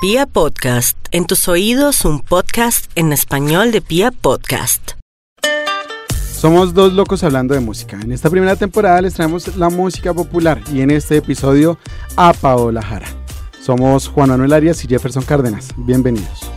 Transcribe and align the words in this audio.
Pia 0.00 0.26
Podcast, 0.26 0.96
en 1.10 1.26
tus 1.26 1.48
oídos 1.48 2.04
un 2.04 2.20
podcast 2.20 2.88
en 2.94 3.12
español 3.12 3.72
de 3.72 3.80
Pia 3.80 4.12
Podcast. 4.12 4.92
Somos 6.32 6.72
dos 6.72 6.92
locos 6.92 7.24
hablando 7.24 7.52
de 7.52 7.58
música. 7.58 7.98
En 8.00 8.12
esta 8.12 8.30
primera 8.30 8.54
temporada 8.54 9.02
les 9.02 9.14
traemos 9.14 9.56
la 9.56 9.70
música 9.70 10.14
popular 10.14 10.62
y 10.72 10.82
en 10.82 10.92
este 10.92 11.16
episodio 11.16 11.80
a 12.14 12.32
Paola 12.32 12.80
Jara. 12.80 13.08
Somos 13.60 14.06
Juan 14.06 14.28
Manuel 14.28 14.52
Arias 14.52 14.84
y 14.84 14.86
Jefferson 14.86 15.24
Cárdenas. 15.24 15.70
Bienvenidos. 15.76 16.48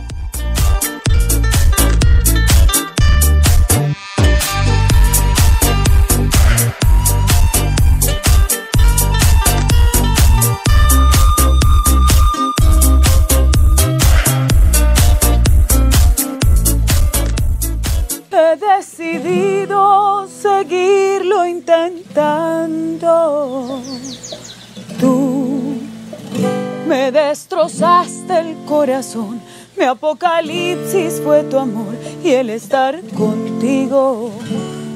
Me 27.02 27.10
destrozaste 27.10 28.38
el 28.38 28.56
corazón. 28.64 29.42
Mi 29.76 29.84
apocalipsis 29.84 31.20
fue 31.24 31.42
tu 31.42 31.58
amor 31.58 31.96
y 32.22 32.30
el 32.30 32.48
estar 32.50 33.00
contigo, 33.16 34.30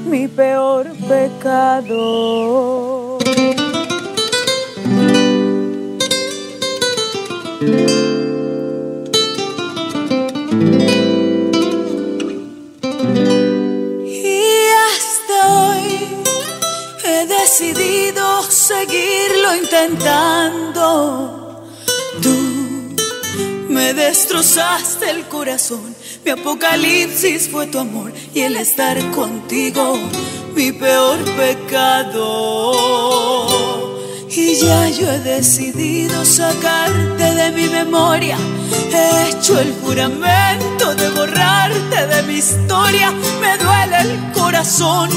mi 0.09 0.29
peor 0.29 0.93
pecado. 1.09 1.99
Y 14.05 14.69
hasta 14.93 15.37
hoy 15.59 16.07
he 17.05 17.27
decidido 17.27 18.43
seguirlo 18.45 19.57
intentando. 19.57 21.46
Destrozaste 23.97 25.11
el 25.11 25.27
corazón, 25.27 25.97
mi 26.23 26.31
apocalipsis 26.31 27.49
fue 27.49 27.67
tu 27.67 27.79
amor 27.79 28.13
y 28.35 28.41
el 28.41 28.57
estar 28.57 28.99
contigo, 29.13 29.99
mi 30.55 30.71
peor 30.71 31.19
pecado. 31.35 32.73
Y 34.29 34.57
ya 34.57 34.91
yo 34.91 35.11
he 35.11 35.19
decidido 35.21 36.27
sacarte 36.27 37.25
de 37.25 37.51
mi 37.53 37.69
memoria. 37.69 38.37
He 38.93 39.31
hecho 39.31 39.59
el 39.59 39.73
juramento 39.81 40.95
de 40.95 41.09
borrarte 41.09 42.07
de 42.07 42.23
mi 42.25 42.35
historia. 42.35 43.11
Me 43.41 43.57
duele 43.57 43.97
el 44.03 44.33
corazón, 44.33 45.09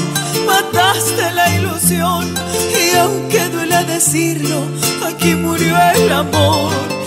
mataste 0.46 1.30
la 1.32 1.54
ilusión. 1.54 2.34
Y 2.74 2.96
aunque 2.96 3.46
duele 3.50 3.84
decirlo, 3.84 4.64
aquí 5.06 5.34
murió 5.34 5.76
el 5.94 6.10
amor. 6.10 6.99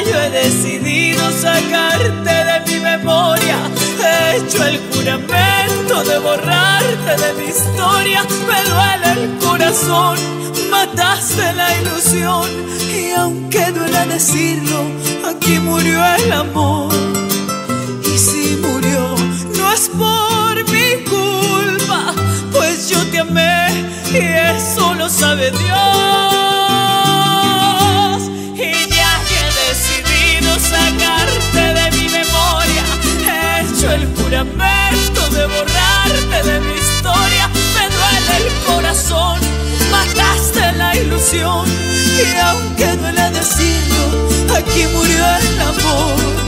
Yo 0.00 0.20
he 0.20 0.30
decidido 0.30 1.30
sacarte 1.30 2.34
de 2.48 2.60
mi 2.66 2.80
memoria. 2.80 3.58
He 4.00 4.36
hecho 4.36 4.64
el 4.64 4.80
juramento 4.90 6.02
de 6.02 6.18
borrarte 6.18 7.16
de 7.22 7.32
mi 7.34 7.50
historia. 7.50 8.24
Me 8.48 8.60
duele 8.70 9.08
el 9.12 9.38
corazón, 9.38 10.18
mataste 10.70 11.52
la 11.52 11.68
ilusión. 11.80 12.48
Y 12.90 13.12
aunque 13.12 13.70
duele 13.70 14.06
decirlo, 14.06 14.82
aquí 15.28 15.58
murió 15.60 16.04
el 16.16 16.32
amor. 16.32 16.92
Y 18.04 18.18
si 18.18 18.56
murió, 18.56 19.14
no 19.56 19.72
es 19.72 19.88
por 19.90 20.54
mi 20.70 21.04
culpa, 21.04 22.12
pues 22.50 22.88
yo 22.88 22.98
te 23.10 23.20
amé 23.20 23.68
y 24.10 24.18
eso 24.58 24.94
lo 24.94 25.08
sabe 25.08 25.50
Dios. 25.52 26.51
Hecho 33.82 33.92
el 33.92 34.06
juramento 34.16 35.28
de 35.30 35.46
borrarte 35.46 36.48
de 36.48 36.60
mi 36.60 36.74
historia. 36.74 37.48
Me 37.74 37.88
duele 37.88 38.46
el 38.46 38.64
corazón, 38.64 39.40
mataste 39.90 40.72
la 40.72 40.96
ilusión. 40.96 41.66
Y 41.68 42.36
aunque 42.38 42.96
duele 42.96 43.30
decirlo, 43.30 44.56
aquí 44.56 44.86
murió 44.92 45.24
el 45.36 45.60
amor. 45.60 46.41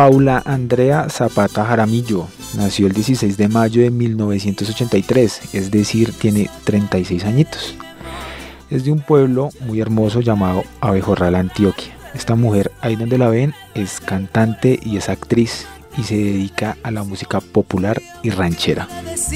Paula 0.00 0.42
Andrea 0.46 1.10
Zapata 1.10 1.62
Jaramillo 1.62 2.26
nació 2.56 2.86
el 2.86 2.94
16 2.94 3.36
de 3.36 3.48
mayo 3.48 3.82
de 3.82 3.90
1983, 3.90 5.52
es 5.52 5.70
decir, 5.70 6.14
tiene 6.14 6.48
36 6.64 7.22
añitos. 7.26 7.74
Es 8.70 8.86
de 8.86 8.92
un 8.92 9.00
pueblo 9.00 9.50
muy 9.60 9.78
hermoso 9.78 10.22
llamado 10.22 10.62
Abejorral, 10.80 11.34
Antioquia. 11.34 11.94
Esta 12.14 12.34
mujer, 12.34 12.72
ahí 12.80 12.96
donde 12.96 13.18
la 13.18 13.28
ven, 13.28 13.52
es 13.74 14.00
cantante 14.00 14.80
y 14.82 14.96
es 14.96 15.10
actriz 15.10 15.66
y 15.98 16.04
se 16.04 16.16
dedica 16.16 16.78
a 16.82 16.90
la 16.90 17.02
música 17.02 17.42
popular 17.42 18.00
y 18.22 18.30
ranchera. 18.30 18.88
es 19.12 19.28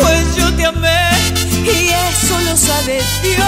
pues 0.00 0.36
yo 0.36 0.54
te 0.54 0.64
amé 0.64 1.08
y 1.64 1.88
eso 1.88 2.27
sabe 2.58 3.00
Dios. 3.22 3.38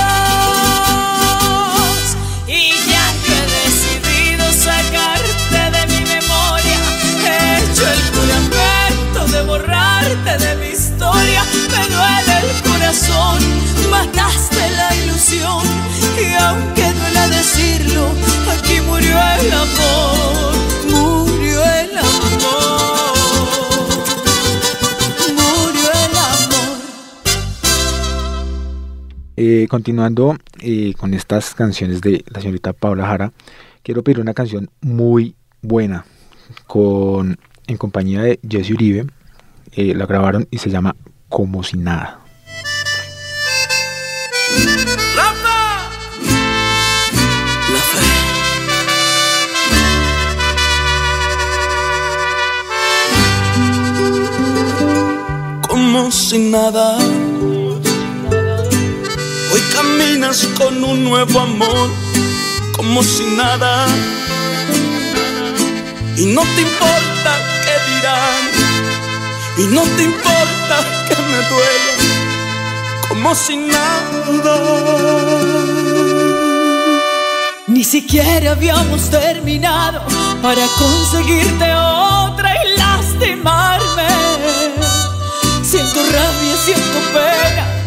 Y 2.47 2.71
ya 2.91 3.06
yo 3.26 3.34
he 3.34 3.47
decidido 3.59 4.44
sacarte 4.53 5.60
de 5.76 5.82
mi 5.93 6.00
memoria, 6.15 6.78
he 7.26 7.59
hecho 7.59 7.84
el 7.97 8.03
juramento 8.15 9.20
de 9.32 9.41
borrarte 9.43 10.32
de 10.38 10.50
mi 10.56 10.69
historia. 10.69 11.43
Me 11.72 11.82
duele 11.94 12.34
el 12.44 12.50
corazón, 12.62 13.38
mataste 13.91 14.62
la 14.76 14.94
ilusión. 14.97 15.65
Y 16.16 16.34
aunque 16.34 16.93
duela 16.93 17.28
decirlo, 17.28 18.03
aquí 18.53 18.81
murió 18.82 19.19
el 19.41 19.53
amor. 19.53 20.59
Eh, 29.43 29.69
continuando 29.71 30.37
eh, 30.61 30.93
con 30.99 31.15
estas 31.15 31.55
canciones 31.55 32.03
de 32.03 32.23
la 32.28 32.43
señorita 32.43 32.75
Paula 32.75 33.06
Jara, 33.06 33.33
quiero 33.83 34.05
pedir 34.05 34.21
una 34.21 34.34
canción 34.34 34.69
muy 34.83 35.34
buena 35.62 36.05
con, 36.67 37.39
en 37.67 37.77
compañía 37.79 38.21
de 38.21 38.39
Jesse 38.47 38.73
Uribe. 38.73 39.06
Eh, 39.73 39.95
la 39.95 40.05
grabaron 40.05 40.47
y 40.50 40.59
se 40.59 40.69
llama 40.69 40.95
Como 41.31 41.62
si 41.62 41.79
nada. 41.79 42.21
Como 55.67 56.11
si 56.11 56.50
nada. 56.50 57.30
Con 60.56 60.85
un 60.85 61.03
nuevo 61.03 61.41
amor, 61.41 61.91
como 62.77 63.03
si 63.03 63.25
nada. 63.25 63.85
Y 66.17 66.27
no 66.27 66.43
te 66.43 66.61
importa 66.61 67.32
qué 67.65 67.75
dirán, 67.91 68.43
y 69.59 69.75
no 69.75 69.82
te 69.82 70.05
importa 70.05 70.77
que 71.09 71.17
me 71.17 71.38
duele, 71.49 73.09
como 73.09 73.35
si 73.35 73.56
nada. 73.56 75.06
Ni 77.67 77.83
siquiera 77.83 78.53
habíamos 78.53 79.11
terminado 79.11 80.05
para 80.41 80.65
conseguirte 80.79 81.75
otra 81.75 82.55
y 82.55 82.79
lastimarme. 82.79 84.09
Siento 85.65 86.00
rabia, 86.05 86.56
siento 86.65 86.99
pena. 87.12 87.80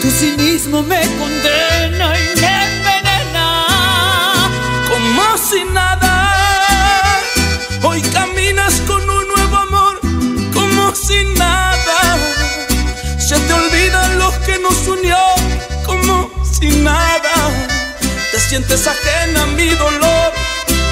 Tu 0.00 0.10
cinismo 0.10 0.82
me 0.82 1.00
condena 1.18 2.18
y 2.18 2.40
me 2.40 2.64
envenena 2.64 3.66
como 4.88 5.36
si 5.36 5.62
nada. 5.64 7.20
Hoy 7.82 8.00
caminas 8.00 8.80
con 8.86 9.02
un 9.02 9.28
nuevo 9.28 9.56
amor 9.56 10.00
como 10.54 10.94
si 10.94 11.22
nada. 11.36 12.16
Se 13.18 13.38
te 13.40 13.52
olvidan 13.52 14.18
los 14.18 14.34
que 14.38 14.58
nos 14.58 14.88
unió 14.88 15.18
como 15.84 16.30
si 16.50 16.68
nada. 16.68 17.34
Te 18.32 18.40
sientes 18.40 18.86
ajena 18.86 19.42
a 19.42 19.46
mi 19.48 19.68
dolor 19.68 20.32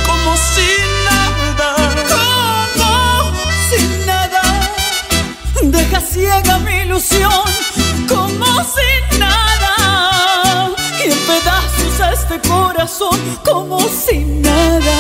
como 0.05 0.37
si 0.37 0.69
nada. 1.09 1.77
Como 2.77 3.33
si 3.71 4.07
nada. 4.07 4.43
Deja 5.63 6.01
ciega 6.03 6.59
mi 6.59 6.83
ilusión 6.83 7.78
como 8.09 8.47
si 8.65 9.19
nada. 9.19 10.71
Y 10.99 11.11
en 11.13 11.19
pedazos 11.19 12.01
a 12.01 12.13
este 12.13 12.41
corazón 12.49 13.19
como 13.45 13.81
si 13.89 14.19
nada. 14.19 14.97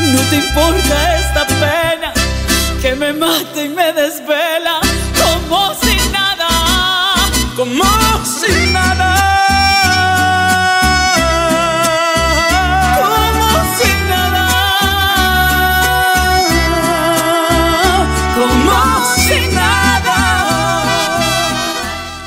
No 0.00 0.20
te 0.30 0.36
importa 0.36 1.18
esta 1.18 1.46
pena 1.46 2.12
que 2.80 2.94
me 2.94 3.12
mata 3.12 3.62
y 3.62 3.68
me 3.68 3.92
desvela 3.92 4.80
como 5.22 5.74
si 5.74 5.96
nada. 6.10 6.48
Como 7.56 7.84
si 8.24 8.66
nada. 8.72 9.49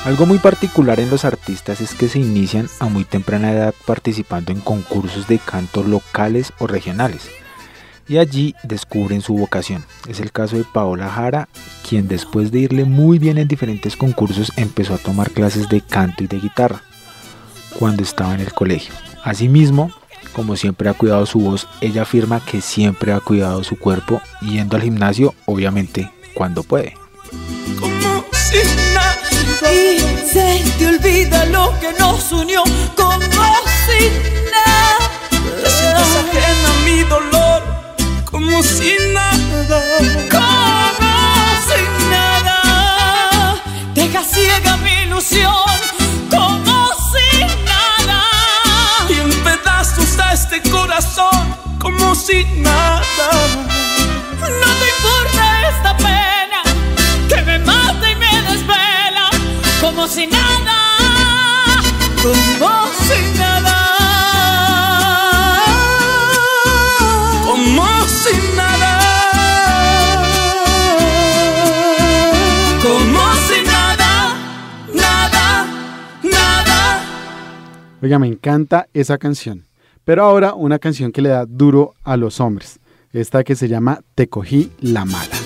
Algo 0.06 0.26
muy 0.26 0.38
particular 0.38 1.00
en 1.00 1.10
los 1.10 1.24
artistas 1.24 1.80
es 1.80 1.94
que 1.94 2.10
se 2.10 2.20
inician 2.20 2.68
a 2.80 2.86
muy 2.86 3.06
temprana 3.06 3.54
edad 3.54 3.74
participando 3.86 4.52
en 4.52 4.60
concursos 4.60 5.28
de 5.28 5.40
canto 5.40 5.82
locales 5.82 6.52
o 6.60 6.68
regionales 6.68 7.30
y 8.08 8.18
allí 8.18 8.54
descubren 8.64 9.22
su 9.22 9.34
vocación. 9.36 9.86
Es 10.08 10.20
el 10.20 10.32
caso 10.32 10.58
de 10.58 10.66
Paola 10.66 11.10
Jara, 11.10 11.48
quien 11.88 12.08
después 12.08 12.52
de 12.52 12.60
irle 12.60 12.84
muy 12.84 13.18
bien 13.18 13.38
en 13.38 13.48
diferentes 13.48 13.96
concursos 13.96 14.52
empezó 14.58 14.94
a 14.94 14.98
tomar 14.98 15.32
clases 15.32 15.70
de 15.70 15.82
canto 15.82 16.24
y 16.24 16.28
de 16.28 16.40
guitarra 16.40 16.82
cuando 17.80 18.04
estaba 18.04 18.34
en 18.34 18.42
el 18.42 18.54
colegio. 18.54 18.94
Asimismo, 19.24 19.92
como 20.34 20.56
siempre 20.56 20.90
ha 20.90 20.94
cuidado 20.94 21.26
su 21.26 21.40
voz, 21.40 21.68
ella 21.82 22.02
afirma 22.02 22.44
que 22.44 22.62
siempre 22.62 23.14
ha 23.14 23.20
cuidado 23.20 23.64
su 23.64 23.78
cuerpo 23.78 24.22
yendo 24.42 24.76
al 24.76 24.84
gimnasio, 24.84 25.34
obviamente 25.46 26.12
cuando 26.34 26.64
puede. 26.64 26.96
Y 29.72 30.00
se 30.28 30.64
te 30.78 30.88
olvida 30.88 31.46
lo 31.46 31.80
que 31.80 31.94
nos 31.94 32.32
unió 32.32 32.64
como 32.96 33.22
si 33.86 34.10
nada. 34.52 35.10
Te 35.62 35.70
sientes 35.70 36.16
ajena 36.22 36.70
a 36.70 36.84
mi 36.84 37.04
dolor 37.04 37.64
como 38.30 38.62
si 38.62 38.96
nada. 39.14 39.82
Como 40.30 41.14
si 41.68 41.82
nada. 42.10 43.56
Deja 43.94 44.24
ciega 44.24 44.78
mi 44.78 44.92
ilusión 45.04 45.54
como 46.30 46.90
si 47.12 47.46
nada. 47.66 48.22
Y 49.10 49.14
en 49.14 49.32
pedazos 49.44 50.20
a 50.20 50.34
este 50.34 50.62
corazón 50.70 51.56
como 51.80 52.16
si 52.16 52.44
nada. 52.58 53.02
No 54.42 54.70
te 54.80 54.88
importa 54.96 55.70
esta 55.70 55.98
pena 55.98 56.64
que 57.30 57.42
me 57.44 57.60
mata 57.60 58.03
como 60.04 60.14
si 60.16 60.28
nada. 60.28 60.80
Como 62.22 62.88
si 63.08 63.40
nada. 63.40 63.78
Como 67.46 67.88
si 68.08 68.36
nada. 68.54 68.94
Como 72.84 73.24
nada, 73.66 74.36
nada, 74.94 75.68
nada. 76.22 77.02
Oiga, 78.02 78.20
me 78.20 78.28
encanta 78.28 78.88
esa 78.94 79.18
canción. 79.18 79.64
Pero 80.04 80.26
ahora 80.26 80.54
una 80.54 80.80
canción 80.80 81.14
que 81.14 81.22
le 81.22 81.30
da 81.30 81.46
duro 81.46 81.94
a 82.04 82.18
los 82.18 82.42
hombres. 82.42 82.82
Esta 83.14 83.46
que 83.46 83.56
se 83.56 83.70
llama 83.70 84.02
Te 84.16 84.28
cogí 84.28 84.70
la 84.82 85.06
mala. 85.06 85.43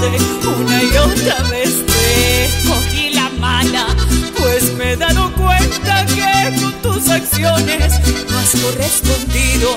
Una 0.00 0.82
y 0.82 0.96
otra 0.98 1.42
vez. 1.50 1.84
Te 1.86 2.68
cogí 2.68 3.10
la 3.14 3.28
mala, 3.30 3.86
pues 4.38 4.72
me 4.74 4.92
he 4.92 4.96
dado 4.96 5.32
cuenta 5.34 6.04
que 6.06 6.60
con 6.60 6.72
tus 6.82 7.08
acciones 7.08 7.94
no 8.30 8.38
has 8.38 8.50
correspondido 8.50 9.70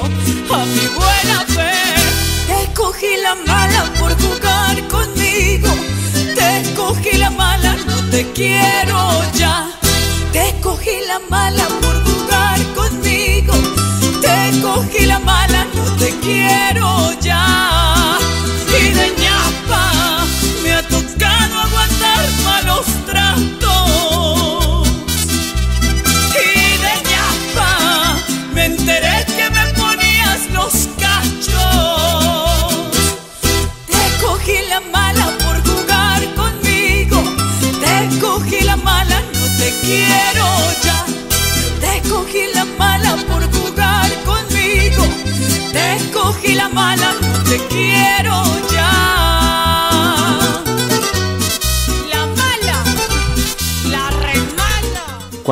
a 0.53 0.65
mi 0.65 0.87
buena 0.99 1.45
fe. 1.47 1.71
Te 2.47 2.73
cogí 2.73 3.17
la 3.21 3.35
mala 3.35 3.85
por 3.99 4.11
jugar 4.21 4.87
conmigo, 4.87 5.69
te 6.35 6.73
cogí 6.75 7.17
la 7.17 7.29
mala, 7.29 7.75
no 7.87 8.09
te 8.09 8.29
quiero 8.33 9.23
ya. 9.35 9.71
Te 10.33 10.53
cogí 10.61 10.97
la 11.07 11.19
mala 11.29 11.65
por 11.81 12.03
jugar 12.03 12.59
conmigo. 12.75 13.53
Te 14.21 14.61
cogí 14.61 15.05
la 15.05 15.19
mala, 15.19 15.65
no 15.73 15.83
te 15.97 16.09
quiero 16.19 16.78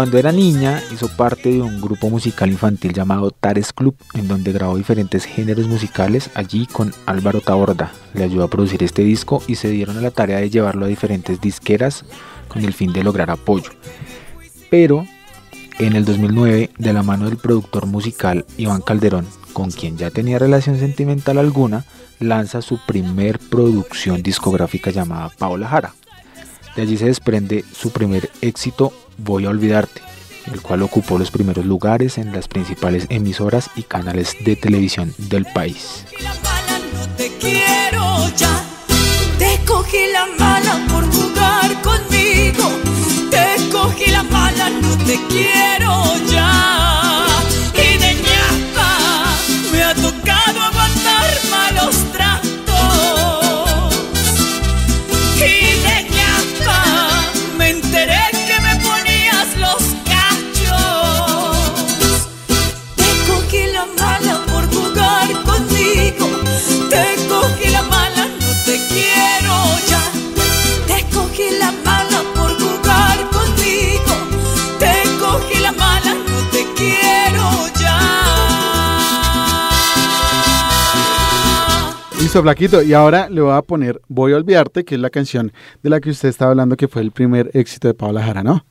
Cuando 0.08 0.20
era 0.20 0.32
niña 0.32 0.82
hizo 0.94 1.10
parte 1.10 1.52
de 1.52 1.62
un 1.62 1.82
grupo 1.82 2.10
musical 2.10 2.50
infantil 2.50 2.94
llamado 2.94 3.30
Tares 3.30 3.74
Club, 3.74 3.94
en 4.14 4.30
donde 4.30 4.54
grabó 4.54 4.78
diferentes 4.78 5.26
géneros 5.26 5.68
musicales 5.68 6.30
allí 6.34 6.66
con 6.66 6.94
Álvaro 7.06 7.42
Taborda. 7.42 7.92
Le 8.14 8.24
ayudó 8.24 8.46
a 8.46 8.50
producir 8.50 8.82
este 8.84 9.02
disco 9.02 9.44
y 9.48 9.56
se 9.56 9.70
dieron 9.70 9.98
a 9.98 10.02
la 10.02 10.12
tarea 10.12 10.38
de 10.38 10.50
llevarlo 10.50 10.86
a 10.86 10.88
diferentes 10.88 11.42
disqueras 11.42 12.06
con 12.48 12.64
el 12.64 12.72
fin 12.72 12.94
de 12.94 13.04
lograr 13.04 13.30
apoyo. 13.30 13.70
Pero 14.70 15.06
en 15.78 15.94
el 15.98 16.06
2009, 16.06 16.70
de 16.78 16.94
la 16.94 17.04
mano 17.04 17.26
del 17.26 17.36
productor 17.36 17.86
musical 17.86 18.46
Iván 18.56 18.84
Calderón, 18.84 19.28
con 19.52 19.72
quien 19.72 19.98
ya 19.98 20.10
tenía 20.10 20.40
relación 20.40 20.80
sentimental 20.80 21.38
alguna, 21.38 21.84
lanza 22.22 22.62
su 22.62 22.80
primer 22.86 23.40
producción 23.40 24.24
discográfica 24.24 24.90
llamada 24.90 25.32
Paola 25.38 25.68
Jara. 25.68 25.94
De 26.78 26.84
allí 26.84 26.96
se 26.96 27.08
desprende 27.08 27.66
su 27.74 27.92
primer 27.92 28.30
éxito, 28.40 28.94
Voy 29.18 29.46
a 29.46 29.50
olvidarte, 29.50 30.02
el 30.52 30.62
cual 30.62 30.84
ocupó 30.84 31.18
los 31.18 31.32
primeros 31.32 31.66
lugares 31.66 32.18
en 32.18 32.32
las 32.32 32.48
principales 32.48 33.08
emisoras 33.10 33.70
y 33.76 33.84
canales 33.84 34.36
de 34.46 34.56
televisión 34.56 35.14
del 35.18 35.46
país. 35.46 36.06
la 36.22 36.34
mala, 36.36 36.80
no 36.94 37.16
te 37.16 37.32
quiero 37.40 38.30
ya. 38.36 38.64
Te 39.40 39.60
cogí 39.66 40.12
la 40.14 40.28
mala 40.38 40.86
por 40.88 41.12
jugar 41.12 41.82
conmigo. 41.82 42.70
Te 43.32 43.70
cogí 43.72 44.12
la 44.12 44.24
mala, 44.24 44.70
no 44.70 44.98
te 45.06 45.20
quiero 45.28 46.16
ya. 46.32 46.87
Listo, 82.38 82.44
Flaquito. 82.44 82.84
Y 82.84 82.94
ahora 82.94 83.30
le 83.30 83.42
voy 83.42 83.56
a 83.56 83.64
poner 83.64 84.00
Voy 84.08 84.34
a 84.34 84.36
olvidarte, 84.36 84.86
que 84.86 84.94
es 84.94 85.02
la 85.02 85.10
canción 85.10 85.52
de 85.82 85.90
la 85.90 86.00
que 86.00 86.12
usted 86.12 86.30
estaba 86.30 86.52
hablando, 86.52 86.78
que 86.78 86.88
fue 86.88 87.02
el 87.02 87.12
primer 87.12 87.50
éxito 87.56 87.88
de 87.88 87.96
Paula 87.96 88.22
Jara, 88.22 88.44
¿no? 88.44 88.64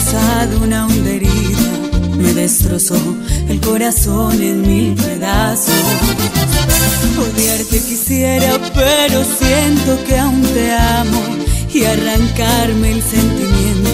Causado 0.00 0.60
una 0.62 0.86
honda 0.86 1.10
herida, 1.10 2.00
me 2.16 2.32
destrozó 2.32 2.96
el 3.48 3.60
corazón 3.60 4.40
en 4.40 4.62
mil 4.62 4.94
pedazos. 4.94 5.74
Odiarte 7.18 7.80
quisiera, 7.80 8.58
pero 8.74 9.22
siento 9.24 10.02
que 10.06 10.18
aún 10.18 10.40
te 10.42 10.72
amo 10.72 11.20
y 11.72 11.84
arrancarme 11.84 12.92
el 12.92 13.02
sentimiento 13.02 13.90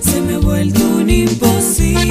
se 0.00 0.20
me 0.22 0.34
ha 0.34 0.38
vuelto 0.38 0.80
un 0.80 1.08
imposible. 1.08 2.04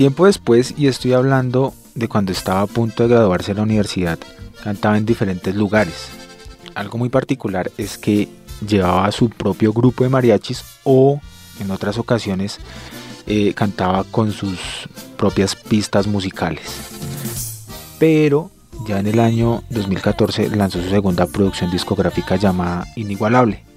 Tiempo 0.00 0.24
después, 0.24 0.72
y 0.78 0.86
estoy 0.86 1.12
hablando 1.12 1.74
de 1.94 2.08
cuando 2.08 2.32
estaba 2.32 2.62
a 2.62 2.66
punto 2.66 3.02
de 3.02 3.10
graduarse 3.10 3.50
en 3.50 3.58
la 3.58 3.64
universidad, 3.64 4.18
cantaba 4.64 4.96
en 4.96 5.04
diferentes 5.04 5.54
lugares. 5.54 6.08
Algo 6.74 6.96
muy 6.96 7.10
particular 7.10 7.70
es 7.76 7.98
que 7.98 8.26
llevaba 8.66 9.12
su 9.12 9.28
propio 9.28 9.74
grupo 9.74 10.02
de 10.02 10.08
mariachis 10.08 10.64
o 10.84 11.20
en 11.60 11.70
otras 11.70 11.98
ocasiones 11.98 12.60
eh, 13.26 13.52
cantaba 13.52 14.04
con 14.04 14.32
sus 14.32 14.58
propias 15.18 15.54
pistas 15.54 16.06
musicales. 16.06 16.62
Pero 17.98 18.50
ya 18.86 19.00
en 19.00 19.06
el 19.06 19.20
año 19.20 19.64
2014 19.68 20.48
lanzó 20.56 20.82
su 20.82 20.88
segunda 20.88 21.26
producción 21.26 21.70
discográfica 21.70 22.36
llamada 22.36 22.86
Inigualable 22.96 23.69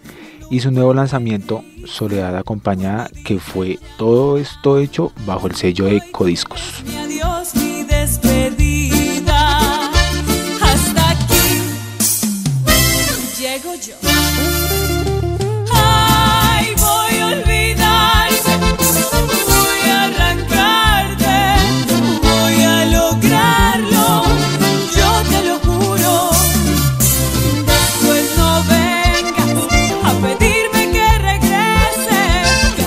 y 0.54 0.60
su 0.60 0.70
nuevo 0.70 0.94
lanzamiento 0.94 1.64
Soledad 1.86 2.38
Acompañada 2.38 3.10
que 3.26 3.40
fue 3.40 3.80
todo 3.98 4.38
esto 4.38 4.78
hecho 4.78 5.12
bajo 5.26 5.48
el 5.48 5.56
sello 5.56 5.86
de 5.86 6.00
Codiscos. 6.12 6.84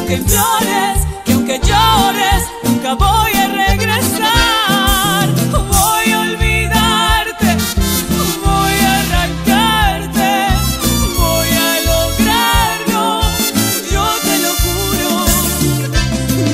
Aunque 0.07 0.23
implores, 0.23 0.99
que 1.25 1.61
voy 5.51 6.13
a 6.13 6.21
olvidarte, 6.21 7.57
voy 8.45 8.75
a 8.85 9.01
arrancarte, 9.01 10.31
voy 11.19 11.49
a 11.49 11.81
lograrlo, 11.91 13.21
yo 13.91 14.05
te 14.23 14.35
lo 14.39 14.51
juro. 14.63 15.11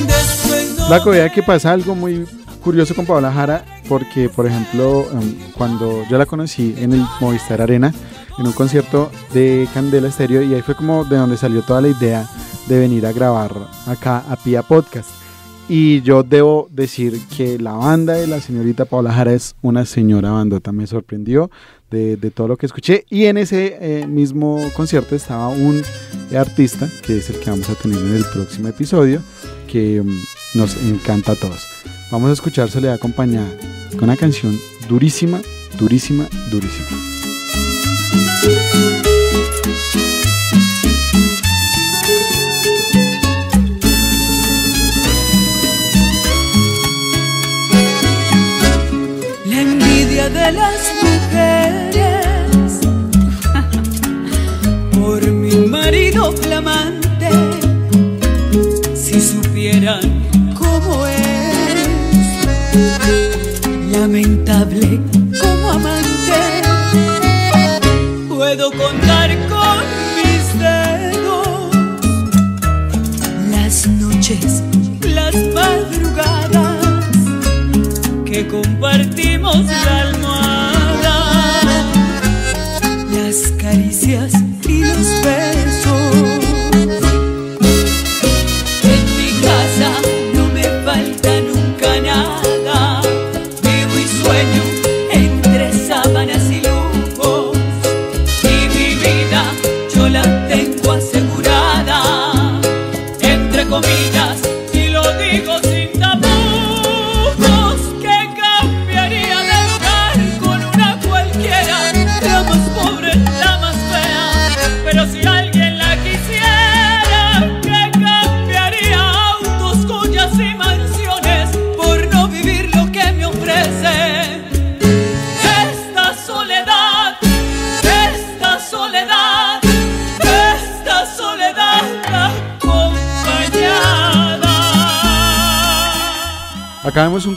Después 0.07 0.63
no 0.89 1.03
que 1.31 1.43
pasa 1.43 1.71
algo 1.71 1.93
muy 1.93 2.25
curioso 2.63 2.95
con 2.95 3.05
Paola 3.05 3.31
Jara, 3.31 3.65
porque, 3.87 4.29
por 4.29 4.47
ejemplo, 4.47 5.05
em, 5.11 5.37
cuando 5.55 6.03
yo 6.09 6.17
la 6.17 6.25
conocí 6.25 6.73
en 6.79 6.93
el 6.93 7.05
Movistar 7.19 7.61
Arena, 7.61 7.93
en 8.39 8.47
un 8.47 8.53
concierto 8.53 9.11
de 9.31 9.67
Candela 9.75 10.07
Estéreo, 10.07 10.41
y 10.41 10.55
ahí 10.55 10.63
fue 10.63 10.73
como 10.73 11.05
de 11.05 11.17
donde 11.17 11.37
salió 11.37 11.61
toda 11.61 11.81
la 11.81 11.89
idea 11.89 12.25
de 12.67 12.79
venir 12.79 13.05
a 13.05 13.11
grabar 13.11 13.51
acá 13.85 14.23
a 14.29 14.35
Pia 14.35 14.61
Podcast. 14.61 15.09
Y 15.69 16.01
yo 16.01 16.23
debo 16.23 16.67
decir 16.71 17.19
que 17.35 17.57
la 17.57 17.73
banda 17.73 18.13
de 18.13 18.27
la 18.27 18.41
señorita 18.41 18.85
Paola 18.85 19.13
Jara 19.13 19.33
es 19.33 19.55
una 19.61 19.85
señora 19.85 20.31
bandota, 20.31 20.73
me 20.73 20.85
sorprendió 20.87 21.49
de, 21.89 22.31
todo 22.31 22.47
lo 22.49 22.57
que 22.57 22.65
escuché. 22.65 23.05
Y 23.09 23.25
en 23.25 23.37
ese 23.37 23.77
eh, 23.79 24.07
mismo 24.07 24.59
concierto 24.75 25.15
estaba 25.15 25.49
un 25.49 25.81
artista, 26.35 26.89
que 27.05 27.17
es 27.17 27.29
el 27.29 27.39
que 27.39 27.49
vamos 27.49 27.69
a 27.69 27.75
tener 27.75 27.97
en 27.99 28.15
el 28.15 28.25
próximo 28.25 28.67
episodio, 28.67 29.21
que 29.67 30.01
mm, 30.01 30.57
nos 30.57 30.75
encanta 30.77 31.33
a 31.33 31.35
todos. 31.35 31.65
Vamos 32.11 32.29
a 32.29 32.33
escuchar 32.33 32.69
Soledad 32.69 32.95
acompañada 32.95 33.49
con 33.91 34.05
una 34.05 34.17
canción 34.17 34.57
durísima, 34.89 35.41
durísima, 35.79 36.27
durísima. 36.51 36.97
De 50.43 50.51
las 50.51 50.93
mujeres. 51.01 52.81
Por 54.99 55.21
mi 55.31 55.55
marido 55.67 56.33
flamante, 56.33 57.29
si 58.93 59.21
supieran 59.21 60.01
cómo 60.57 61.05
es, 61.07 61.87
lamentable 63.91 64.99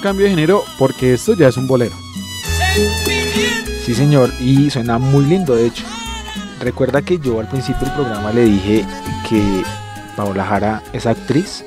cambio 0.07 0.27
de 0.27 0.31
género 0.31 0.63
porque 0.79 1.15
esto 1.15 1.35
ya 1.35 1.49
es 1.49 1.57
un 1.57 1.67
bolero. 1.67 1.97
Sí, 3.85 3.93
señor, 3.93 4.31
y 4.39 4.71
suena 4.71 4.99
muy 4.99 5.25
lindo, 5.25 5.57
de 5.57 5.67
hecho. 5.67 5.83
Recuerda 6.61 7.03
que 7.03 7.19
yo 7.19 7.41
al 7.41 7.49
principio 7.49 7.81
del 7.81 7.95
programa 7.95 8.31
le 8.31 8.45
dije 8.45 8.85
que 9.29 9.65
Paola 10.17 10.45
Jara 10.45 10.81
es 10.93 11.07
actriz. 11.07 11.65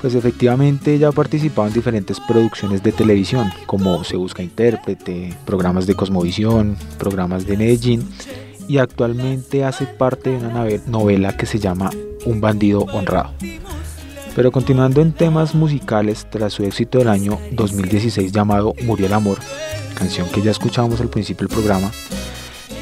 Pues 0.00 0.16
efectivamente 0.16 0.92
ella 0.92 1.10
ha 1.10 1.12
participado 1.12 1.68
en 1.68 1.74
diferentes 1.74 2.18
producciones 2.18 2.82
de 2.82 2.90
televisión, 2.90 3.52
como 3.64 4.02
Se 4.02 4.16
Busca 4.16 4.42
Intérprete, 4.42 5.32
programas 5.46 5.86
de 5.86 5.94
Cosmovisión, 5.94 6.76
programas 6.98 7.46
de 7.46 7.56
Medellín, 7.56 8.08
y 8.66 8.78
actualmente 8.78 9.62
hace 9.62 9.86
parte 9.86 10.30
de 10.30 10.38
una 10.38 10.64
novela 10.88 11.36
que 11.36 11.46
se 11.46 11.60
llama 11.60 11.90
Un 12.24 12.40
bandido 12.40 12.80
honrado. 12.92 13.34
Pero 14.34 14.52
continuando 14.52 15.00
en 15.00 15.12
temas 15.12 15.54
musicales, 15.54 16.26
tras 16.30 16.52
su 16.52 16.64
éxito 16.64 16.98
del 16.98 17.08
año 17.08 17.38
2016 17.52 18.32
llamado 18.32 18.74
Murió 18.84 19.06
el 19.06 19.12
Amor, 19.12 19.38
canción 19.94 20.28
que 20.28 20.40
ya 20.40 20.50
escuchábamos 20.50 21.00
al 21.00 21.08
principio 21.08 21.46
del 21.46 21.56
programa, 21.56 21.90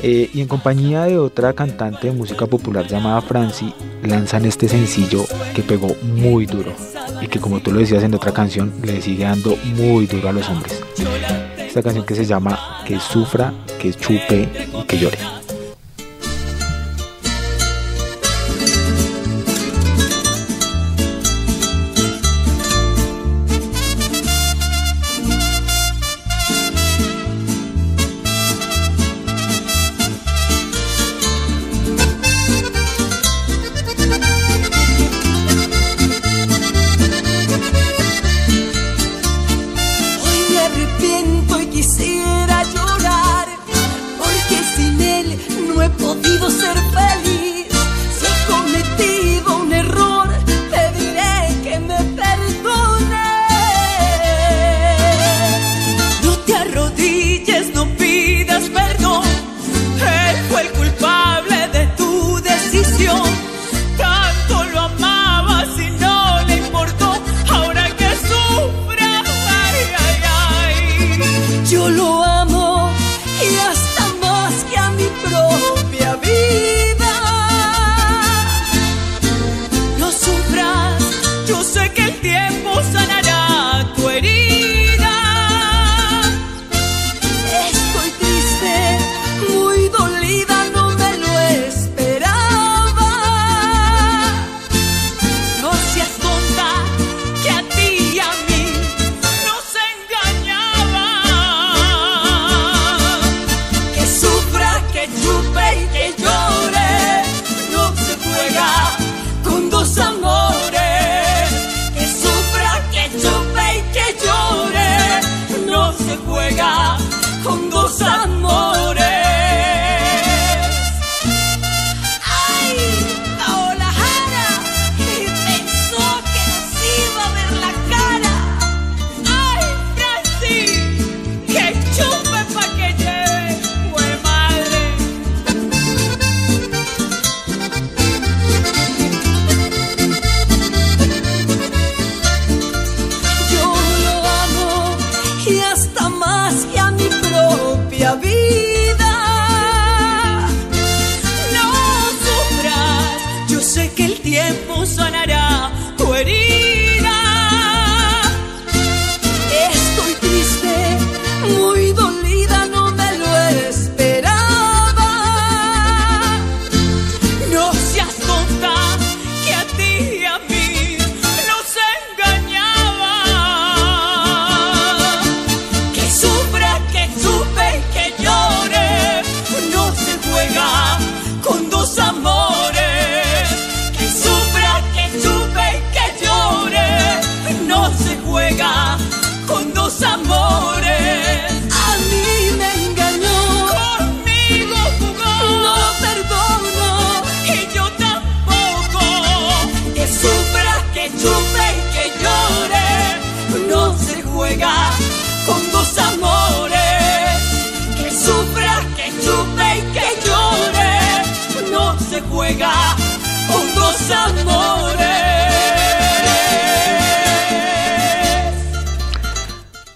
eh, 0.03 0.31
y 0.33 0.41
en 0.41 0.49
compañía 0.49 1.05
de 1.05 1.19
otra 1.19 1.53
cantante 1.55 2.07
de 2.07 2.13
música 2.13 2.47
popular 2.47 2.87
llamada 2.87 3.21
Franci, 3.21 3.75
lanzan 4.03 4.45
este 4.45 4.69
sencillo 4.69 5.25
que 5.55 5.63
pegó 5.63 5.97
muy 6.03 6.47
duro 6.47 6.73
y 7.21 7.27
que 7.27 7.41
como 7.41 7.61
tú 7.61 7.73
lo 7.73 7.81
decías 7.81 8.05
en 8.05 8.15
otra 8.15 8.33
canción, 8.33 8.73
le 8.83 9.03
sigue 9.03 9.25
dando 9.25 9.57
muy 9.75 10.07
duro 10.07 10.29
a 10.29 10.33
los 10.33 10.49
hombres. 10.49 10.83
Esta 11.59 11.83
canción 11.83 12.07
que 12.07 12.15
se 12.15 12.25
llama 12.25 12.83
Que 12.87 13.01
sufra, 13.01 13.53
que 13.81 13.93
chupe 13.93 14.49
y 14.79 14.85
que 14.85 14.99
llore. 14.99 15.38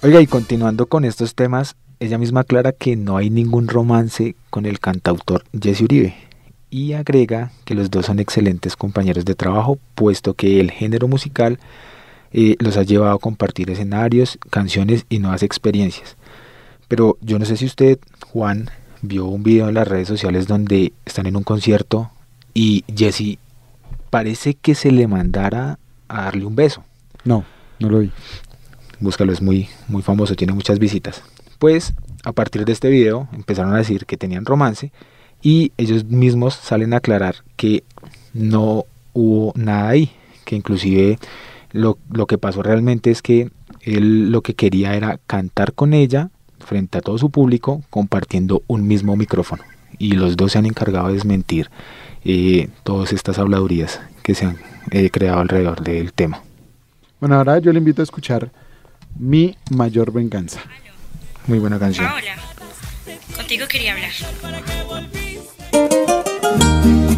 Oiga, 0.04 0.20
y 0.20 0.26
continuando 0.26 0.86
con 0.86 1.04
estos 1.04 1.36
temas, 1.36 1.76
ella 2.00 2.18
misma 2.18 2.40
aclara 2.40 2.72
que 2.72 2.96
no 2.96 3.18
hay 3.18 3.30
ningún 3.30 3.68
romance 3.68 4.34
con 4.50 4.66
el 4.66 4.80
cantautor 4.80 5.44
Jesse 5.52 5.82
Uribe 5.82 6.16
y 6.70 6.94
agrega 6.94 7.52
que 7.64 7.76
los 7.76 7.88
dos 7.88 8.06
son 8.06 8.18
excelentes 8.18 8.74
compañeros 8.74 9.24
de 9.24 9.36
trabajo, 9.36 9.78
puesto 9.94 10.34
que 10.34 10.58
el 10.58 10.72
género 10.72 11.06
musical 11.06 11.60
eh, 12.32 12.56
los 12.58 12.76
ha 12.78 12.82
llevado 12.82 13.12
a 13.12 13.20
compartir 13.20 13.70
escenarios, 13.70 14.40
canciones 14.50 15.06
y 15.08 15.20
nuevas 15.20 15.44
experiencias. 15.44 16.16
Pero 16.88 17.16
yo 17.20 17.38
no 17.38 17.44
sé 17.44 17.56
si 17.56 17.66
usted, 17.66 18.00
Juan, 18.26 18.70
vio 19.02 19.26
un 19.26 19.44
video 19.44 19.68
en 19.68 19.74
las 19.74 19.86
redes 19.86 20.08
sociales 20.08 20.48
donde 20.48 20.92
están 21.04 21.26
en 21.26 21.36
un 21.36 21.44
concierto 21.44 22.10
y 22.54 22.82
Jesse 22.92 23.38
parece 24.10 24.54
que 24.54 24.74
se 24.74 24.90
le 24.90 25.06
mandara 25.06 25.78
a 26.08 26.22
darle 26.22 26.44
un 26.44 26.56
beso. 26.56 26.82
No, 27.22 27.44
no 27.78 27.88
lo 27.88 28.00
vi 28.00 28.10
búscalo, 29.02 29.32
es 29.32 29.42
muy, 29.42 29.68
muy 29.88 30.02
famoso, 30.02 30.34
tiene 30.34 30.52
muchas 30.52 30.78
visitas. 30.78 31.22
Pues 31.58 31.92
a 32.24 32.32
partir 32.32 32.64
de 32.64 32.72
este 32.72 32.88
video 32.88 33.28
empezaron 33.32 33.74
a 33.74 33.78
decir 33.78 34.06
que 34.06 34.16
tenían 34.16 34.44
romance 34.44 34.92
y 35.42 35.72
ellos 35.76 36.04
mismos 36.04 36.54
salen 36.54 36.94
a 36.94 36.98
aclarar 36.98 37.36
que 37.56 37.84
no 38.32 38.84
hubo 39.12 39.52
nada 39.56 39.88
ahí, 39.88 40.12
que 40.44 40.56
inclusive 40.56 41.18
lo, 41.72 41.98
lo 42.10 42.26
que 42.26 42.38
pasó 42.38 42.62
realmente 42.62 43.10
es 43.10 43.22
que 43.22 43.50
Él 43.80 44.30
lo 44.30 44.42
que 44.42 44.54
quería 44.54 44.94
era 44.94 45.18
cantar 45.26 45.72
con 45.72 45.92
ella 45.92 46.30
frente 46.60 46.98
a 46.98 47.00
todo 47.00 47.18
su 47.18 47.30
público 47.30 47.82
compartiendo 47.90 48.62
un 48.66 48.86
mismo 48.86 49.16
micrófono. 49.16 49.64
Y 49.98 50.12
los 50.12 50.36
dos 50.36 50.52
se 50.52 50.58
han 50.58 50.66
encargado 50.66 51.08
de 51.08 51.14
desmentir 51.14 51.70
eh, 52.24 52.68
todas 52.82 53.12
estas 53.12 53.38
habladurías 53.38 54.00
que 54.22 54.34
se 54.34 54.46
han 54.46 54.56
eh, 54.90 55.10
creado 55.10 55.40
alrededor 55.40 55.82
del 55.82 56.12
tema. 56.12 56.42
Bueno, 57.20 57.36
ahora 57.36 57.58
yo 57.58 57.72
le 57.72 57.78
invito 57.78 58.02
a 58.02 58.04
escuchar 58.04 58.50
Mi 59.18 59.56
Mayor 59.70 60.12
Venganza. 60.12 60.60
Muy 61.46 61.58
buena 61.58 61.78
canción. 61.78 62.06
Paola, 62.06 62.36
contigo 63.36 63.66
quería 63.68 63.92
hablar. 63.92 64.10
Ni 66.84 67.12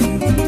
you. 0.00 0.47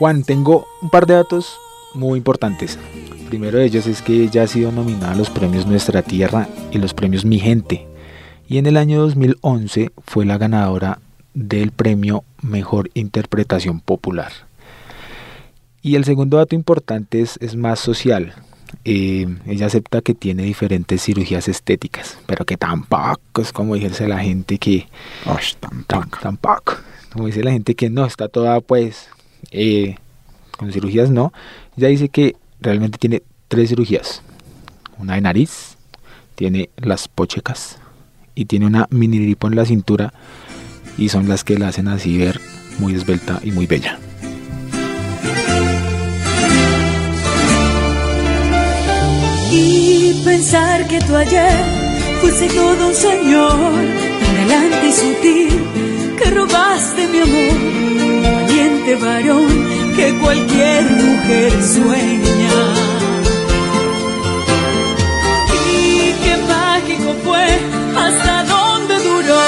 Juan, 0.00 0.22
tengo 0.24 0.66
un 0.80 0.88
par 0.88 1.04
de 1.06 1.12
datos 1.14 1.58
muy 1.94 2.16
importantes. 2.16 2.78
Primero 3.28 3.58
de 3.58 3.66
ellos 3.66 3.86
es 3.86 4.00
que 4.02 4.24
ella 4.24 4.44
ha 4.44 4.46
sido 4.46 4.72
nominada 4.72 5.12
a 5.12 5.14
los 5.14 5.28
premios 5.28 5.66
Nuestra 5.66 6.00
Tierra 6.02 6.48
y 6.72 6.78
los 6.78 6.94
premios 6.94 7.24
Mi 7.26 7.38
Gente. 7.38 7.86
Y 8.48 8.56
en 8.56 8.64
el 8.66 8.76
año 8.78 8.98
2011 9.02 9.90
fue 10.06 10.24
la 10.24 10.38
ganadora 10.38 11.00
del 11.34 11.70
premio 11.70 12.24
Mejor 12.40 12.90
Interpretación 12.94 13.80
Popular. 13.80 14.32
Y 15.82 15.96
el 15.96 16.04
segundo 16.06 16.38
dato 16.38 16.54
importante 16.54 17.20
es, 17.20 17.36
es 17.42 17.54
más 17.54 17.78
social. 17.78 18.32
Eh, 18.86 19.26
ella 19.46 19.66
acepta 19.66 20.00
que 20.00 20.14
tiene 20.14 20.44
diferentes 20.44 21.02
cirugías 21.02 21.46
estéticas, 21.46 22.16
pero 22.26 22.46
que 22.46 22.56
tampoco 22.56 23.42
es 23.42 23.52
como 23.52 23.74
dice 23.74 24.08
la 24.08 24.20
gente 24.20 24.56
que 24.58 24.88
Osh, 25.26 25.56
Tam- 25.60 25.84
tampoco. 25.86 26.18
Tampoco. 26.22 26.74
Como 27.12 27.26
dice 27.26 27.42
la 27.44 27.50
gente 27.52 27.74
que 27.74 27.90
no 27.90 28.06
está 28.06 28.28
toda 28.28 28.60
pues 28.62 29.08
eh, 29.50 29.96
con 30.56 30.72
cirugías 30.72 31.10
no. 31.10 31.32
Ella 31.76 31.88
dice 31.88 32.08
que 32.08 32.36
realmente 32.60 32.98
tiene 32.98 33.22
tres 33.48 33.70
cirugías. 33.70 34.22
Una 34.98 35.14
de 35.14 35.20
nariz, 35.22 35.76
tiene 36.34 36.70
las 36.76 37.08
pochecas 37.08 37.78
y 38.34 38.46
tiene 38.46 38.66
una 38.66 38.86
mini 38.90 39.18
lipo 39.18 39.46
en 39.46 39.56
la 39.56 39.64
cintura 39.64 40.12
y 40.96 41.08
son 41.08 41.28
las 41.28 41.44
que 41.44 41.58
la 41.58 41.68
hacen 41.68 41.88
así 41.88 42.16
ver 42.16 42.40
muy 42.78 42.94
esbelta 42.94 43.40
y 43.42 43.52
muy 43.52 43.66
bella. 43.66 43.98
Y 49.52 50.22
pensar 50.24 50.86
que 50.86 51.00
tú 51.00 51.16
ayer 51.16 51.52
fuiste 52.20 52.48
todo 52.48 52.88
un 52.88 52.94
señor, 52.94 53.74
galante 54.36 54.88
y 54.88 54.92
sutil, 54.92 56.16
que 56.16 56.30
robaste 56.30 57.08
mi 57.08 57.18
amor, 57.18 58.09
valiente 58.90 58.96
varón 58.96 59.94
que 59.96 60.14
cualquier 60.20 60.84
mujer 60.90 61.52
sueña. 61.62 62.56
Y 65.70 66.12
qué 66.24 66.36
mágico 66.48 67.14
fue 67.24 67.46
hasta 67.96 68.44
dónde 68.44 68.94
duró, 68.98 69.40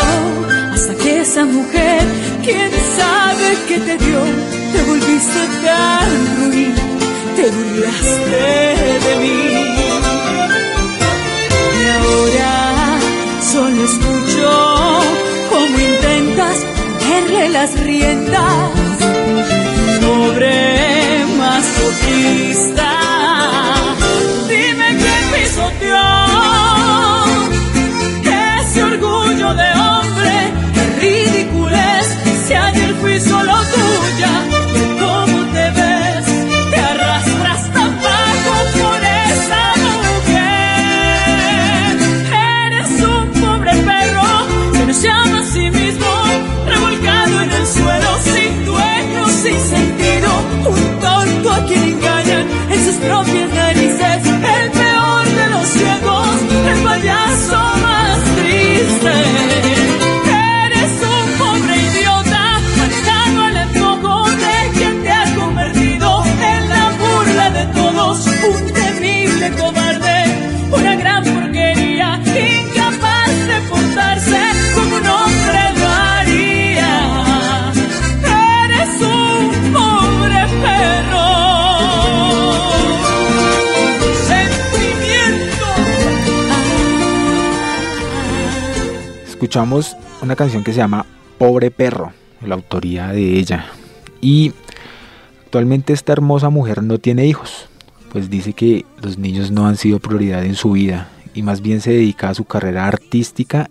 hasta 0.73 0.95
que 0.97 1.21
esa 1.21 1.45
mujer, 1.45 2.03
quién 2.45 2.71
sabe 2.97 3.57
qué 3.69 3.79
te 3.79 3.97
dio, 3.97 4.21
te 4.73 4.83
volviste 4.83 5.41
tan 5.65 6.11
ruin, 6.37 6.75
te 7.37 7.51
burlaste 7.51 8.45
de 9.07 9.17
mí. 9.23 9.43
Y 11.79 11.85
ahora 11.99 12.99
solo 13.53 13.85
escucho 13.85 15.01
cómo 15.51 15.79
intentas 15.79 16.73
ponerle 17.13 17.49
las 17.51 17.81
riendas 17.81 18.82
escuchamos 89.53 89.99
una 90.23 90.35
canción 90.35 90.65
que 90.65 90.73
se 90.73 90.79
llama 90.79 91.05
Pobre 91.37 91.71
Perro, 91.71 92.15
la 92.41 92.55
autoría 92.55 93.09
de 93.09 93.39
ella. 93.39 93.67
Y 94.23 94.55
actualmente 95.45 95.93
esta 95.93 96.15
hermosa 96.15 96.49
mujer 96.49 96.83
no 96.83 96.97
tiene 96.97 97.27
hijos, 97.27 97.69
pues 98.11 98.31
dice 98.31 98.55
que 98.55 98.87
los 99.03 99.19
niños 99.19 99.51
no 99.51 99.67
han 99.67 99.77
sido 99.77 99.99
prioridad 99.99 100.43
en 100.47 100.55
su 100.55 100.71
vida 100.71 101.11
y 101.35 101.43
más 101.43 101.61
bien 101.61 101.83
se 101.83 101.91
dedica 101.91 102.31
a 102.31 102.35
su 102.35 102.47
carrera 102.47 102.87
artística. 102.87 103.69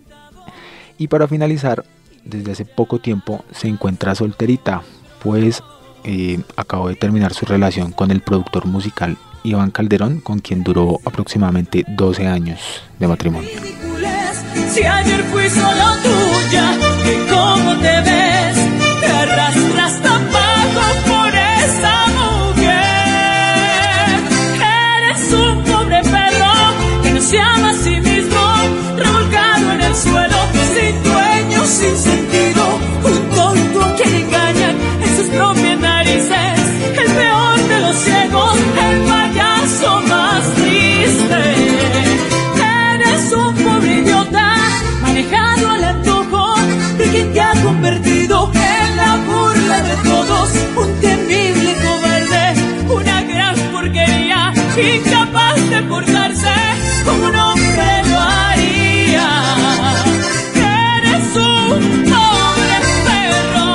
Y 0.98 1.08
para 1.08 1.26
finalizar, 1.26 1.84
desde 2.24 2.52
hace 2.52 2.64
poco 2.64 3.00
tiempo 3.00 3.44
se 3.50 3.66
encuentra 3.66 4.14
solterita, 4.14 4.82
pues 5.20 5.64
eh, 6.04 6.40
acabó 6.54 6.90
de 6.90 6.94
terminar 6.94 7.34
su 7.34 7.44
relación 7.44 7.90
con 7.90 8.12
el 8.12 8.20
productor 8.20 8.66
musical 8.66 9.16
Iván 9.42 9.72
Calderón, 9.72 10.20
con 10.20 10.38
quien 10.38 10.62
duró 10.62 11.00
aproximadamente 11.04 11.84
12 11.88 12.28
años 12.28 12.84
de 13.00 13.08
matrimonio. 13.08 13.50
Si 14.72 14.82
ayer 14.82 15.22
fui 15.30 15.48
solo 15.50 15.86
tuya, 16.02 16.66
que 17.04 17.14
cómo 17.30 17.76
te 17.78 18.00
ves, 18.00 18.56
te 19.00 19.06
arrastras 19.06 20.02
tan 20.02 20.22
bajo 20.32 20.84
por 21.10 21.30
esa 21.34 22.06
mujer. 22.20 22.72
Eres 24.96 25.32
un 25.32 25.62
pobre 25.64 26.00
perro 26.02 26.54
que 27.02 27.10
no 27.12 27.20
se 27.20 27.38
ama 27.38 27.70
a 27.70 27.74
sí 27.74 28.00
mismo, 28.00 28.40
revolcado 28.96 29.72
en 29.72 29.80
el 29.82 29.94
suelo, 29.94 30.38
sin 30.74 31.02
dueño, 31.02 31.66
sin 31.66 31.96
sentido, 31.96 32.31
incapaz 54.82 55.58
de 55.70 55.82
portarse 55.82 56.54
como 57.04 57.26
un 57.28 57.36
hombre 57.36 58.02
lo 58.10 58.18
haría. 58.18 59.28
Eres 60.96 61.36
un 61.36 62.04
pobre 62.10 62.76
perro. 63.06 63.70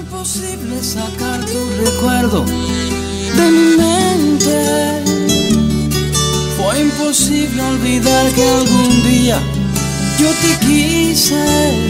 Imposible 0.00 0.82
sacar 0.82 1.40
tu 1.46 1.60
recuerdo 1.84 2.44
de 2.44 3.46
mi 3.50 3.76
mente. 3.76 4.58
Fue 6.56 6.80
imposible 6.80 7.62
olvidar 7.62 8.26
que 8.32 8.42
algún 8.48 9.02
día 9.02 9.38
yo 10.18 10.28
te 10.42 10.66
quise. 10.66 11.89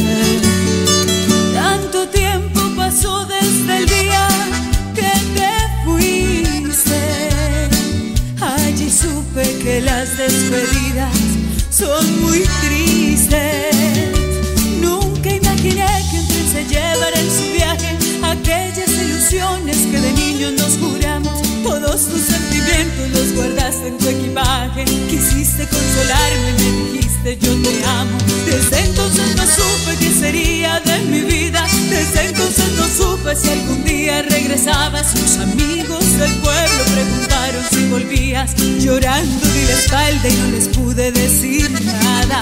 En 23.86 23.98
tu 23.98 24.08
equipaje. 24.08 24.84
Quisiste 24.84 25.66
consolarme, 25.66 26.52
me 26.58 26.92
dijiste 26.92 27.38
yo 27.40 27.54
te 27.62 27.84
amo. 27.84 28.18
Desde 28.46 28.80
entonces 28.84 29.36
no 29.36 29.42
supe 29.44 29.96
qué 29.98 30.12
sería 30.12 30.80
de 30.80 30.98
mi 31.00 31.20
vida. 31.20 31.66
Desde 31.88 32.26
entonces 32.26 32.66
no 32.76 32.86
supe 32.88 33.36
si 33.36 33.48
algún 33.50 33.84
día 33.84 34.22
regresabas. 34.22 35.10
Sus 35.12 35.38
amigos 35.38 36.04
del 36.18 36.32
pueblo 36.36 36.84
preguntaron 36.94 37.64
si 37.70 37.88
volvías. 37.88 38.54
Llorando 38.78 39.46
di 39.48 39.64
la 39.66 39.72
espalda 39.72 40.28
y 40.28 40.34
no 40.34 40.50
les 40.50 40.68
pude 40.68 41.12
decir 41.12 41.70
nada. 41.70 42.40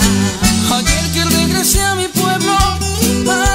Ayer 0.73 1.05
que 1.13 1.25
regresé 1.25 1.83
a 1.83 1.95
mi 1.95 2.09
pueblo, 2.09 2.57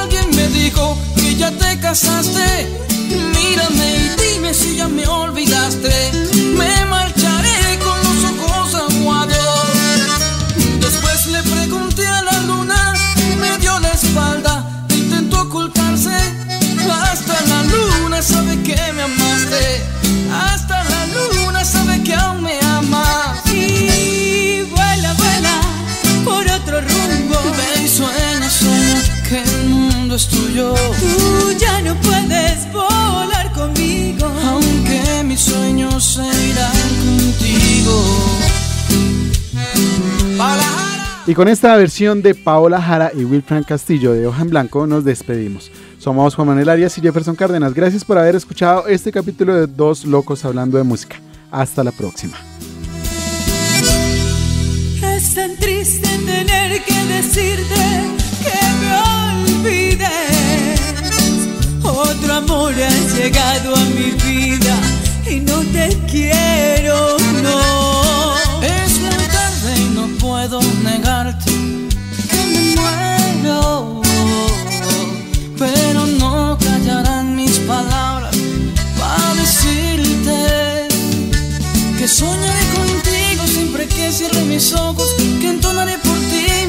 alguien 0.01 0.29
me 0.35 0.47
dijo 0.47 0.97
que 1.15 1.35
ya 1.35 1.51
te 1.51 1.79
casaste. 1.79 2.67
Mírame 3.09 3.95
y 3.95 4.21
dime 4.21 4.53
si 4.53 4.75
ya 4.75 4.87
me 4.87 5.05
olvidaste. 5.07 6.22
Tuyo. 30.53 30.73
Tú 30.73 31.51
ya 31.57 31.81
no 31.81 31.95
puedes 31.95 32.71
volar 32.71 33.51
conmigo. 33.53 34.25
Aunque 34.45 35.23
mis 35.25 35.39
sueños 35.39 36.03
se 36.03 36.21
irán 36.21 36.71
contigo. 37.05 38.03
Y 41.25 41.33
con 41.33 41.47
esta 41.47 41.75
versión 41.77 42.21
de 42.21 42.35
Paola 42.35 42.81
Jara 42.81 43.11
y 43.15 43.23
Wilfran 43.23 43.63
Castillo 43.63 44.11
de 44.11 44.27
Hoja 44.27 44.41
en 44.41 44.49
Blanco 44.49 44.85
nos 44.85 45.05
despedimos. 45.05 45.71
Somos 45.97 46.35
Juan 46.35 46.49
Manuel 46.49 46.67
Arias 46.67 46.97
y 46.97 47.01
Jefferson 47.01 47.35
Cárdenas. 47.35 47.73
Gracias 47.73 48.03
por 48.03 48.17
haber 48.17 48.35
escuchado 48.35 48.87
este 48.87 49.11
capítulo 49.11 49.55
de 49.55 49.67
Dos 49.67 50.03
Locos 50.03 50.43
Hablando 50.43 50.77
de 50.77 50.83
Música. 50.83 51.15
Hasta 51.49 51.83
la 51.83 51.91
próxima. 51.91 52.35
Es 55.01 55.33
tan 55.33 55.55
triste 55.55 56.09
tener 56.25 56.83
que 56.83 57.05
decirte 57.05 57.75
que 58.43 58.59
me 58.81 58.93
olvides. 59.45 60.32
Otro 61.95 62.33
amor 62.33 62.73
ha 62.73 63.15
llegado 63.15 63.75
a 63.75 63.79
mi 63.79 64.11
vida 64.25 64.75
y 65.29 65.39
no 65.41 65.59
te 65.71 65.95
quiero, 66.09 67.17
no. 67.43 68.35
Es 68.61 68.99
muy 68.99 69.25
tarde 69.27 69.77
y 69.77 69.89
no 69.93 70.07
puedo 70.17 70.59
negarte 70.83 71.51
que 72.31 72.45
me 72.51 72.75
muero. 72.81 74.01
Pero 75.59 76.07
no 76.07 76.57
callarán 76.57 77.35
mis 77.35 77.59
palabras 77.59 78.35
para 78.99 79.35
decirte 79.35 80.87
que 81.99 82.07
soñaré 82.07 82.65
contigo 82.73 83.45
siempre 83.45 83.87
que 83.87 84.11
cierre 84.11 84.41
mis 84.45 84.73
ojos, 84.73 85.13
que 85.39 85.47
entonaré 85.47 85.99
por 85.99 86.22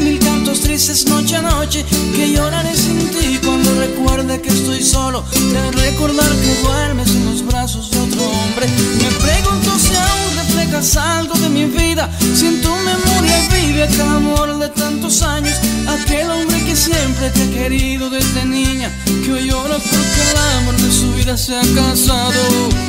mil 0.05 0.19
cantos 0.19 0.61
tristes 0.61 1.07
noche 1.07 1.37
a 1.37 1.43
noche, 1.43 1.85
que 2.15 2.31
lloraré 2.31 2.77
sin 2.77 2.99
ti 3.11 3.39
cuando 3.43 3.71
recuerde 3.81 4.41
que 4.41 4.51
estoy 4.51 4.83
solo, 4.83 5.25
de 5.33 5.71
recordar 5.73 6.31
que 6.43 6.55
duermes 6.63 7.09
en 7.11 7.25
los 7.25 7.45
brazos 7.47 7.91
de 7.91 7.99
otro 8.01 8.23
hombre. 8.23 8.67
Me 9.03 9.11
pregunto 9.27 9.71
si 9.79 9.95
aún 9.97 10.31
reflejas 10.37 10.97
algo 10.97 11.35
de 11.37 11.49
mi 11.49 11.65
vida, 11.65 12.11
si 12.35 12.47
en 12.47 12.61
tu 12.61 12.71
memoria 12.71 13.37
vive 13.55 13.83
aquel 13.85 14.03
amor 14.03 14.59
de 14.59 14.69
tantos 14.69 15.23
años, 15.23 15.57
aquel 15.89 16.31
hombre 16.31 16.63
que 16.65 16.77
siempre 16.77 17.31
te 17.31 17.43
ha 17.43 17.51
querido 17.51 18.11
desde 18.11 18.45
niña, 18.45 18.91
que 19.25 19.33
hoy 19.33 19.49
llora 19.49 19.79
porque 19.79 20.21
el 20.31 20.39
amor 20.59 20.77
de 20.77 20.93
su 20.93 21.13
vida 21.15 21.37
se 21.37 21.57
ha 21.57 21.63
casado. 21.75 22.43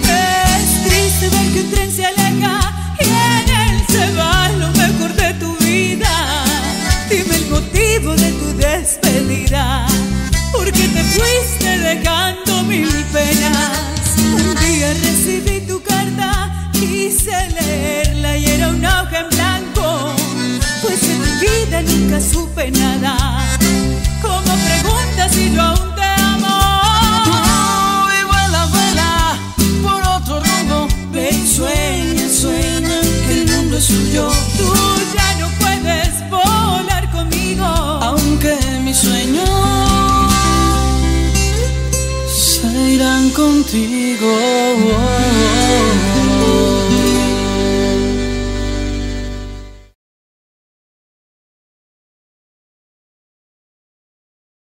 Es 0.04 0.84
triste 0.86 1.30
ver 1.30 1.54
que 1.54 1.62
un 1.62 1.72
tren 1.72 1.92
se 1.92 2.06
aleja 2.06 2.60
y 3.00 3.06
en 3.06 3.50
él 3.64 3.84
se 3.88 4.14
va 4.18 4.35
motivo 8.06 8.16
de 8.16 8.32
tu 8.34 8.58
despedida, 8.58 9.88
porque 10.52 10.88
te 10.88 11.04
fuiste 11.04 11.78
dejando 11.80 12.64
mil 12.64 12.90
penas. 13.12 13.80
Un 14.18 14.56
día 14.56 14.94
recibí 14.94 15.62
tu 15.62 15.82
carta, 15.82 16.70
quise 16.72 17.50
leerla 17.52 18.38
y 18.38 18.46
era 18.46 18.70
una 18.70 19.04
hoja 19.04 19.20
en 19.22 19.30
blanco, 19.30 20.16
pues 20.82 21.04
en 21.04 21.20
mi 21.20 21.32
vida 21.42 21.82
nunca 21.82 22.22
supe 22.22 22.72
nada. 22.72 23.58
Como 24.22 24.54
preguntas 24.68 25.32
si 25.32 25.52
yo 25.54 25.62
aún 25.62 25.96
te 25.96 26.04
amo. 26.04 26.58
Vuela, 28.28 28.66
vuela 28.66 29.38
por 29.84 30.02
otro 30.18 30.40
rumbo. 30.40 30.88
Ve 31.12 31.30
y 31.32 31.48
sueña, 31.48 32.30
sueña 32.30 33.02
que 33.28 33.42
el 33.42 33.52
mundo 33.52 33.78
es 33.78 33.86
suyo. 33.86 34.32
Tú 34.58 34.95
se 43.36 43.42
irán 43.42 43.66
contigo. 43.66 45.55